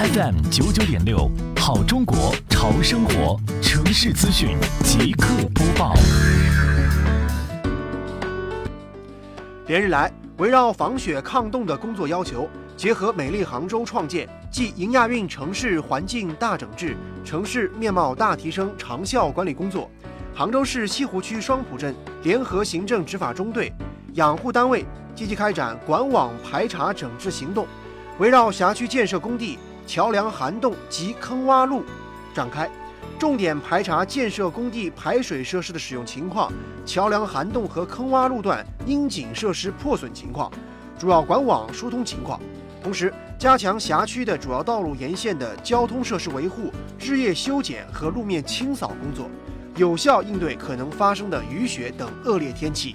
[0.00, 5.92] FM 九九点六，好中国潮生活城市资讯即刻播报。
[9.66, 19.90] 连日来，围绕防雪抗冻的工作要求，结合美丽杭州创建暨迎亚运城市环境大整治、城市面貌大提升长效管理工作，
[20.34, 23.70] 杭州市西湖区双浦镇联合行政执法中队、
[24.14, 24.82] 养护单位
[25.14, 27.66] 积极开展管网排查整治行动，
[28.18, 29.58] 围绕辖区建设工地。
[29.90, 31.82] 桥梁涵洞及坑洼路
[32.32, 32.70] 展开，
[33.18, 36.52] 重点排查建设工地排水设施的使用情况，
[36.86, 40.48] 桥梁涵洞和坑洼路段应景设施破损情况，
[40.96, 42.40] 主要管网疏通情况。
[42.80, 49.28] 同时，加强辖区的主要道路沿线的交通设施维护、枝叶修剪和路面清扫工作，
[49.74, 52.94] 有效应对可能发生的雨雪等恶劣天气。